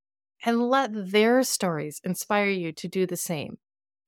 And 0.46 0.70
let 0.70 0.92
their 0.94 1.42
stories 1.44 2.00
inspire 2.04 2.50
you 2.50 2.72
to 2.74 2.88
do 2.88 3.08
the 3.08 3.18
same. 3.18 3.58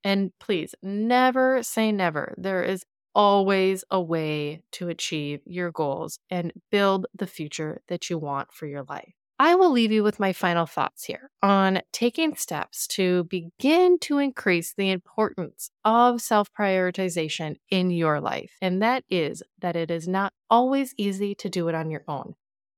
And 0.03 0.31
please 0.39 0.75
never 0.83 1.63
say 1.63 1.91
never. 1.91 2.35
There 2.37 2.63
is 2.63 2.85
always 3.15 3.83
a 3.89 3.99
way 3.99 4.61
to 4.73 4.89
achieve 4.89 5.41
your 5.45 5.71
goals 5.71 6.19
and 6.29 6.53
build 6.69 7.07
the 7.15 7.25
future 7.25 7.81
that 7.87 8.09
you 8.09 8.19
want 8.19 8.51
for 8.53 8.67
your 8.67 8.83
life. 8.83 9.16
I 9.39 9.53
will 9.53 9.69
leave 9.69 9.91
you 9.91 10.01
with 10.01 10.19
my 10.19 10.33
final 10.33 10.65
thoughts 10.65 11.03
here 11.03 11.29
on 11.43 11.81
taking 11.91 12.35
steps 12.35 12.87
to 12.87 13.25
begin 13.25 13.99
to 13.99 14.17
increase 14.17 14.73
the 14.73 14.89
importance 14.89 15.69
of 15.85 16.21
self 16.21 16.51
prioritization 16.51 17.57
in 17.69 17.91
your 17.91 18.19
life. 18.19 18.57
And 18.63 18.81
that 18.81 19.03
is 19.11 19.43
that 19.59 19.75
it 19.75 19.91
is 19.91 20.07
not 20.07 20.33
always 20.49 20.95
easy 20.97 21.35
to 21.35 21.49
do 21.49 21.67
it 21.67 21.75
on 21.75 21.91
your 21.91 22.03
own. 22.07 22.33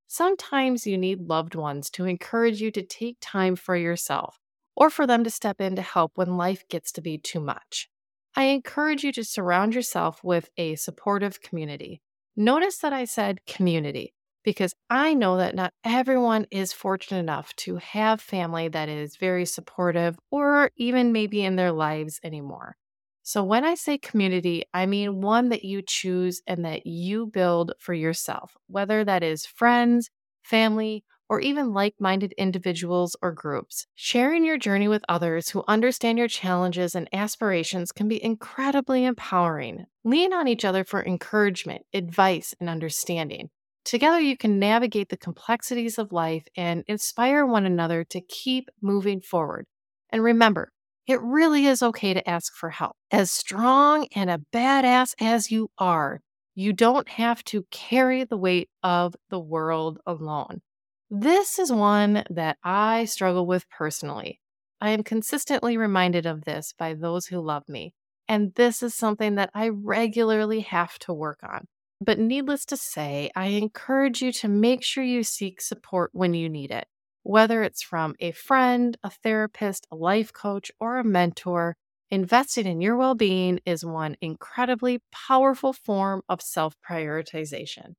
Sometimes 0.07 0.85
you 0.85 0.97
need 0.97 1.29
loved 1.29 1.55
ones 1.55 1.89
to 1.91 2.03
encourage 2.03 2.59
you 2.59 2.71
to 2.71 2.81
take 2.81 3.17
time 3.21 3.55
for 3.55 3.77
yourself 3.77 4.39
or 4.75 4.89
for 4.89 5.07
them 5.07 5.23
to 5.23 5.29
step 5.29 5.61
in 5.61 5.77
to 5.77 5.81
help 5.81 6.13
when 6.15 6.35
life 6.35 6.67
gets 6.67 6.91
to 6.93 7.01
be 7.01 7.17
too 7.17 7.39
much. 7.39 7.89
I 8.35 8.45
encourage 8.45 9.05
you 9.05 9.13
to 9.13 9.23
surround 9.23 9.75
yourself 9.75 10.23
with 10.23 10.49
a 10.57 10.75
supportive 10.75 11.41
community. 11.41 12.01
Notice 12.35 12.79
that 12.79 12.91
I 12.91 13.05
said 13.05 13.45
community 13.45 14.13
because 14.49 14.73
I 14.89 15.13
know 15.13 15.37
that 15.37 15.53
not 15.53 15.73
everyone 15.83 16.47
is 16.49 16.73
fortunate 16.73 17.19
enough 17.19 17.55
to 17.57 17.75
have 17.75 18.19
family 18.19 18.67
that 18.67 18.89
is 18.89 19.15
very 19.15 19.45
supportive 19.45 20.17
or 20.31 20.71
even 20.75 21.11
maybe 21.11 21.43
in 21.45 21.55
their 21.55 21.71
lives 21.71 22.19
anymore. 22.23 22.75
So, 23.21 23.43
when 23.43 23.63
I 23.63 23.75
say 23.75 23.99
community, 23.99 24.63
I 24.73 24.87
mean 24.87 25.21
one 25.21 25.49
that 25.49 25.63
you 25.63 25.83
choose 25.83 26.41
and 26.47 26.65
that 26.65 26.87
you 26.87 27.27
build 27.27 27.73
for 27.77 27.93
yourself, 27.93 28.57
whether 28.65 29.05
that 29.05 29.21
is 29.21 29.45
friends, 29.45 30.09
family, 30.41 31.03
or 31.29 31.39
even 31.41 31.71
like 31.71 31.93
minded 31.99 32.33
individuals 32.35 33.15
or 33.21 33.31
groups. 33.31 33.85
Sharing 33.93 34.43
your 34.43 34.57
journey 34.57 34.87
with 34.87 35.05
others 35.07 35.49
who 35.49 35.63
understand 35.67 36.17
your 36.17 36.27
challenges 36.27 36.95
and 36.95 37.07
aspirations 37.13 37.91
can 37.91 38.07
be 38.07 38.23
incredibly 38.23 39.05
empowering. 39.05 39.85
Lean 40.03 40.33
on 40.33 40.47
each 40.47 40.65
other 40.65 40.83
for 40.83 41.05
encouragement, 41.05 41.83
advice, 41.93 42.55
and 42.59 42.67
understanding. 42.67 43.51
Together, 43.89 44.19
you 44.19 44.37
can 44.37 44.59
navigate 44.59 45.09
the 45.09 45.17
complexities 45.17 45.97
of 45.97 46.11
life 46.11 46.43
and 46.55 46.83
inspire 46.87 47.43
one 47.43 47.65
another 47.65 48.03
to 48.03 48.21
keep 48.21 48.69
moving 48.83 49.19
forward. 49.19 49.65
And 50.11 50.21
remember, 50.21 50.71
it 51.07 51.19
really 51.23 51.65
is 51.65 51.81
okay 51.81 52.13
to 52.13 52.29
ask 52.29 52.53
for 52.53 52.69
help. 52.69 52.97
As 53.09 53.31
strong 53.31 54.07
and 54.15 54.29
a 54.29 54.41
badass 54.53 55.15
as 55.19 55.49
you 55.49 55.71
are, 55.79 56.21
you 56.53 56.71
don't 56.71 57.09
have 57.09 57.43
to 57.45 57.65
carry 57.71 58.23
the 58.23 58.37
weight 58.37 58.69
of 58.83 59.15
the 59.31 59.39
world 59.39 59.97
alone. 60.05 60.61
This 61.09 61.57
is 61.57 61.71
one 61.71 62.23
that 62.29 62.57
I 62.63 63.05
struggle 63.05 63.47
with 63.47 63.67
personally. 63.71 64.39
I 64.79 64.91
am 64.91 65.01
consistently 65.01 65.77
reminded 65.77 66.27
of 66.27 66.45
this 66.45 66.75
by 66.77 66.93
those 66.93 67.25
who 67.25 67.41
love 67.41 67.67
me, 67.67 67.95
and 68.27 68.53
this 68.53 68.83
is 68.83 68.93
something 68.93 69.33
that 69.33 69.49
I 69.55 69.69
regularly 69.69 70.59
have 70.59 70.99
to 70.99 71.11
work 71.11 71.39
on. 71.41 71.65
But 72.01 72.19
needless 72.19 72.65
to 72.67 72.77
say, 72.77 73.29
I 73.35 73.47
encourage 73.47 74.21
you 74.21 74.31
to 74.33 74.47
make 74.47 74.83
sure 74.83 75.03
you 75.03 75.23
seek 75.23 75.61
support 75.61 76.11
when 76.13 76.33
you 76.33 76.49
need 76.49 76.71
it, 76.71 76.87
whether 77.23 77.63
it's 77.63 77.81
from 77.81 78.15
a 78.19 78.31
friend, 78.31 78.97
a 79.03 79.09
therapist, 79.09 79.85
a 79.91 79.95
life 79.95 80.31
coach, 80.33 80.71
or 80.79 80.97
a 80.97 81.03
mentor. 81.03 81.75
Investing 82.11 82.65
in 82.65 82.81
your 82.81 82.95
well 82.97 83.15
being 83.15 83.59
is 83.65 83.85
one 83.85 84.15
incredibly 84.21 85.01
powerful 85.11 85.73
form 85.73 86.21
of 86.29 86.41
self 86.41 86.75
prioritization. 86.87 87.93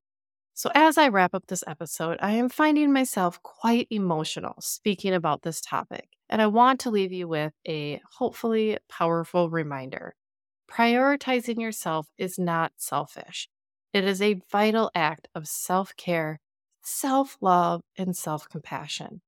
So, 0.55 0.71
as 0.75 0.99
I 0.99 1.09
wrap 1.09 1.35
up 1.35 1.47
this 1.49 1.65
episode, 1.67 2.19
I 2.21 2.33
am 2.33 2.49
finding 2.49 2.93
myself 2.93 3.43
quite 3.43 3.89
emotional 3.91 4.55
speaking 4.61 5.15
about 5.15 5.43
this 5.43 5.61
topic, 5.61 6.09
and 6.29 6.43
I 6.43 6.47
want 6.49 6.81
to 6.81 6.91
leave 6.91 7.13
you 7.13 7.29
with 7.29 7.53
a 7.69 8.01
hopefully 8.19 8.79
powerful 8.89 9.51
reminder. 9.51 10.15
Prioritizing 10.71 11.61
yourself 11.61 12.09
is 12.19 12.39
not 12.39 12.73
selfish. 12.77 13.49
It 13.93 14.05
is 14.05 14.23
a 14.23 14.41
vital 14.51 14.91
act 14.95 15.29
of 15.35 15.49
self 15.49 15.97
care, 15.97 16.41
self 16.83 17.37
love, 17.41 17.83
and 17.97 18.17
self 18.17 18.49
compassion. 18.49 19.21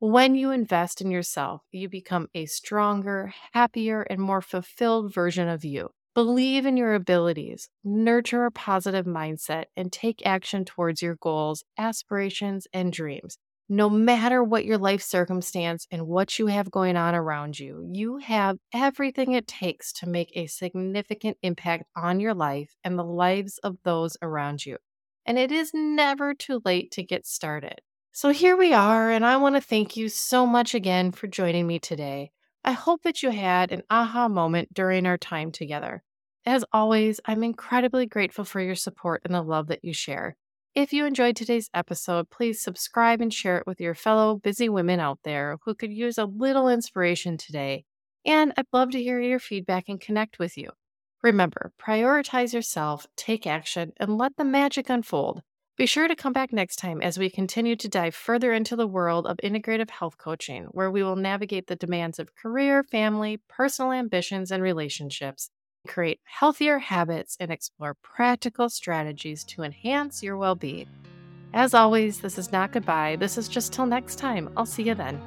When 0.00 0.34
you 0.34 0.50
invest 0.50 1.00
in 1.00 1.10
yourself, 1.10 1.62
you 1.70 1.88
become 1.88 2.28
a 2.34 2.46
stronger, 2.46 3.32
happier, 3.52 4.02
and 4.02 4.20
more 4.20 4.42
fulfilled 4.42 5.14
version 5.14 5.48
of 5.48 5.64
you. 5.64 5.90
Believe 6.14 6.66
in 6.66 6.76
your 6.76 6.94
abilities, 6.94 7.68
nurture 7.84 8.44
a 8.44 8.50
positive 8.50 9.06
mindset, 9.06 9.66
and 9.76 9.92
take 9.92 10.26
action 10.26 10.64
towards 10.64 11.00
your 11.02 11.16
goals, 11.16 11.64
aspirations, 11.78 12.66
and 12.72 12.92
dreams. 12.92 13.38
No 13.74 13.88
matter 13.88 14.44
what 14.44 14.66
your 14.66 14.76
life 14.76 15.00
circumstance 15.00 15.86
and 15.90 16.06
what 16.06 16.38
you 16.38 16.48
have 16.48 16.70
going 16.70 16.94
on 16.94 17.14
around 17.14 17.58
you, 17.58 17.88
you 17.90 18.18
have 18.18 18.58
everything 18.74 19.32
it 19.32 19.46
takes 19.46 19.94
to 19.94 20.06
make 20.06 20.30
a 20.34 20.46
significant 20.46 21.38
impact 21.40 21.84
on 21.96 22.20
your 22.20 22.34
life 22.34 22.76
and 22.84 22.98
the 22.98 23.02
lives 23.02 23.56
of 23.64 23.78
those 23.82 24.18
around 24.20 24.66
you. 24.66 24.76
And 25.24 25.38
it 25.38 25.50
is 25.50 25.70
never 25.72 26.34
too 26.34 26.60
late 26.66 26.90
to 26.90 27.02
get 27.02 27.24
started. 27.24 27.80
So 28.12 28.28
here 28.28 28.58
we 28.58 28.74
are, 28.74 29.10
and 29.10 29.24
I 29.24 29.38
want 29.38 29.54
to 29.54 29.62
thank 29.62 29.96
you 29.96 30.10
so 30.10 30.46
much 30.46 30.74
again 30.74 31.10
for 31.10 31.26
joining 31.26 31.66
me 31.66 31.78
today. 31.78 32.30
I 32.62 32.72
hope 32.72 33.04
that 33.04 33.22
you 33.22 33.30
had 33.30 33.72
an 33.72 33.84
aha 33.88 34.28
moment 34.28 34.74
during 34.74 35.06
our 35.06 35.16
time 35.16 35.50
together. 35.50 36.02
As 36.44 36.62
always, 36.74 37.20
I'm 37.24 37.42
incredibly 37.42 38.04
grateful 38.04 38.44
for 38.44 38.60
your 38.60 38.74
support 38.74 39.22
and 39.24 39.34
the 39.34 39.40
love 39.40 39.68
that 39.68 39.82
you 39.82 39.94
share. 39.94 40.36
If 40.74 40.94
you 40.94 41.04
enjoyed 41.04 41.36
today's 41.36 41.68
episode, 41.74 42.30
please 42.30 42.62
subscribe 42.62 43.20
and 43.20 43.32
share 43.32 43.58
it 43.58 43.66
with 43.66 43.78
your 43.78 43.94
fellow 43.94 44.36
busy 44.36 44.70
women 44.70 45.00
out 45.00 45.18
there 45.22 45.58
who 45.66 45.74
could 45.74 45.92
use 45.92 46.16
a 46.16 46.24
little 46.24 46.66
inspiration 46.66 47.36
today. 47.36 47.84
And 48.24 48.54
I'd 48.56 48.64
love 48.72 48.90
to 48.92 49.02
hear 49.02 49.20
your 49.20 49.38
feedback 49.38 49.90
and 49.90 50.00
connect 50.00 50.38
with 50.38 50.56
you. 50.56 50.70
Remember, 51.22 51.72
prioritize 51.78 52.54
yourself, 52.54 53.06
take 53.16 53.46
action, 53.46 53.92
and 53.98 54.16
let 54.16 54.38
the 54.38 54.46
magic 54.46 54.88
unfold. 54.88 55.42
Be 55.76 55.84
sure 55.84 56.08
to 56.08 56.16
come 56.16 56.32
back 56.32 56.54
next 56.54 56.76
time 56.76 57.02
as 57.02 57.18
we 57.18 57.28
continue 57.28 57.76
to 57.76 57.88
dive 57.88 58.14
further 58.14 58.54
into 58.54 58.74
the 58.74 58.88
world 58.88 59.26
of 59.26 59.36
integrative 59.44 59.90
health 59.90 60.16
coaching, 60.16 60.68
where 60.70 60.90
we 60.90 61.02
will 61.02 61.16
navigate 61.16 61.66
the 61.66 61.76
demands 61.76 62.18
of 62.18 62.34
career, 62.34 62.82
family, 62.82 63.42
personal 63.46 63.92
ambitions, 63.92 64.50
and 64.50 64.62
relationships 64.62 65.50
create 65.86 66.20
healthier 66.24 66.78
habits, 66.78 67.36
and 67.40 67.50
explore 67.50 67.94
practical 67.94 68.68
strategies 68.68 69.44
to 69.44 69.62
enhance 69.62 70.22
your 70.22 70.36
well 70.36 70.54
being. 70.54 70.88
As 71.54 71.74
always, 71.74 72.20
this 72.20 72.38
is 72.38 72.52
not 72.52 72.72
goodbye. 72.72 73.16
This 73.16 73.36
is 73.36 73.48
just 73.48 73.72
till 73.72 73.86
next 73.86 74.16
time. 74.16 74.50
I'll 74.56 74.66
see 74.66 74.84
you 74.84 74.94
then. 74.94 75.20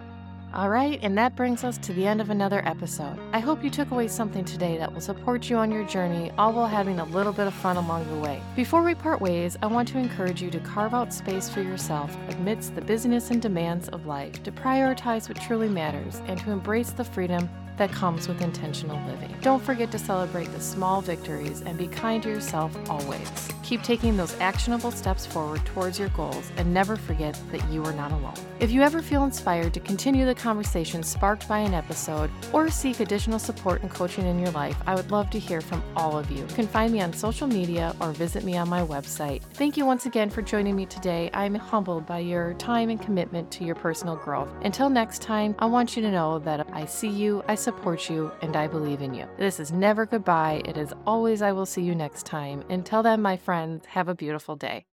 All 0.55 0.69
right, 0.69 0.97
and 1.01 1.17
that 1.17 1.35
brings 1.35 1.65
us 1.65 1.77
to 1.79 1.91
the 1.91 2.07
end 2.07 2.21
of 2.21 2.29
another 2.29 2.65
episode. 2.65 3.19
I 3.33 3.39
hope 3.39 3.61
you 3.61 3.69
took 3.69 3.91
away 3.91 4.07
something 4.07 4.45
today 4.45 4.77
that 4.77 4.91
will 4.91 5.01
support 5.01 5.49
you 5.49 5.57
on 5.57 5.69
your 5.69 5.83
journey, 5.83 6.31
all 6.37 6.53
while 6.53 6.65
having 6.65 6.99
a 6.99 7.05
little 7.05 7.33
bit 7.33 7.47
of 7.47 7.53
fun 7.53 7.75
along 7.75 8.07
the 8.07 8.21
way. 8.21 8.41
Before 8.55 8.81
we 8.81 8.95
part 8.95 9.19
ways, 9.19 9.57
I 9.61 9.67
want 9.67 9.89
to 9.89 9.97
encourage 9.97 10.41
you 10.41 10.49
to 10.51 10.59
carve 10.61 10.93
out 10.93 11.13
space 11.13 11.49
for 11.49 11.61
yourself 11.61 12.15
amidst 12.29 12.73
the 12.73 12.81
busyness 12.81 13.31
and 13.31 13.41
demands 13.41 13.89
of 13.89 14.05
life, 14.05 14.41
to 14.43 14.51
prioritize 14.51 15.27
what 15.27 15.41
truly 15.41 15.67
matters, 15.67 16.21
and 16.27 16.39
to 16.39 16.51
embrace 16.51 16.91
the 16.91 17.03
freedom 17.03 17.49
that 17.77 17.91
comes 17.91 18.27
with 18.27 18.41
intentional 18.41 18.99
living. 19.07 19.33
Don't 19.41 19.61
forget 19.61 19.91
to 19.91 19.99
celebrate 19.99 20.51
the 20.51 20.61
small 20.61 21.01
victories 21.01 21.61
and 21.61 21.77
be 21.77 21.87
kind 21.87 22.23
to 22.23 22.29
yourself 22.29 22.75
always. 22.89 23.54
Keep 23.65 23.81
taking 23.81 24.15
those 24.15 24.39
actionable 24.39 24.91
steps 24.91 25.25
forward 25.25 25.65
towards 25.65 25.97
your 25.97 26.09
goals 26.09 26.51
and 26.57 26.71
never 26.71 26.95
forget 26.95 27.35
that 27.51 27.67
you 27.71 27.83
are 27.83 27.93
not 27.93 28.11
alone. 28.11 28.35
If 28.59 28.69
you 28.69 28.83
ever 28.83 29.01
feel 29.01 29.23
inspired 29.23 29.73
to 29.73 29.79
continue 29.79 30.23
the 30.23 30.35
conversation 30.35 31.01
sparked 31.01 31.47
by 31.47 31.57
an 31.59 31.73
episode 31.73 32.29
or 32.53 32.69
seek 32.69 32.99
additional 32.99 33.39
support 33.39 33.81
and 33.81 33.89
coaching 33.89 34.27
in 34.27 34.37
your 34.37 34.51
life, 34.51 34.77
I 34.85 34.93
would 34.93 35.09
love 35.09 35.31
to 35.31 35.39
hear 35.39 35.61
from 35.61 35.81
all 35.95 36.15
of 36.15 36.29
you. 36.29 36.41
You 36.41 36.53
can 36.53 36.67
find 36.67 36.93
me 36.93 37.01
on 37.01 37.11
social 37.11 37.47
media 37.47 37.95
or 37.99 38.11
visit 38.11 38.43
me 38.43 38.55
on 38.55 38.69
my 38.69 38.81
website. 38.81 39.41
Thank 39.55 39.77
you 39.77 39.85
once 39.87 40.05
again 40.05 40.29
for 40.29 40.43
joining 40.43 40.75
me 40.75 40.85
today. 40.85 41.31
I'm 41.33 41.55
humbled 41.55 42.05
by 42.05 42.19
your 42.19 42.53
time 42.53 42.91
and 42.91 43.01
commitment 43.01 43.49
to 43.53 43.63
your 43.63 43.75
personal 43.75 44.15
growth. 44.15 44.53
Until 44.61 44.91
next 44.91 45.23
time, 45.23 45.55
I 45.57 45.65
want 45.65 45.95
you 45.95 46.03
to 46.03 46.11
know 46.11 46.37
that 46.37 46.67
I 46.71 46.85
see 46.85 47.09
you, 47.09 47.43
I 47.47 47.55
support 47.55 48.11
you, 48.11 48.31
and 48.43 48.55
I 48.55 48.67
believe 48.67 49.01
in 49.01 49.15
you. 49.15 49.25
This 49.39 49.59
is 49.59 49.71
never 49.71 50.05
goodbye. 50.05 50.61
It 50.65 50.77
is 50.77 50.93
always 51.07 51.41
I 51.41 51.51
will 51.51 51.65
see 51.65 51.81
you 51.81 51.95
next 51.95 52.27
time. 52.27 52.63
Until 52.69 53.01
then, 53.01 53.23
my 53.23 53.35
friends, 53.55 53.85
have 53.85 54.09
a 54.09 54.15
beautiful 54.15 54.57
day. 54.57 54.83